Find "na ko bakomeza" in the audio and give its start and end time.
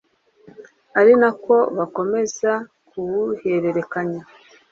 1.21-2.51